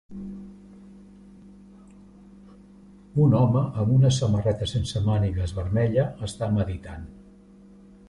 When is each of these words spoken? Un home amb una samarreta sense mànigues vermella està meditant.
Un 3.27 3.37
home 3.41 3.63
amb 3.83 3.95
una 3.99 4.13
samarreta 4.19 4.71
sense 4.75 5.05
mànigues 5.11 5.57
vermella 5.63 6.11
està 6.31 6.53
meditant. 6.61 7.11